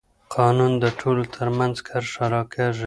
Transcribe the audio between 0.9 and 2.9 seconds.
ټولو ترمنځ کرښه راکاږي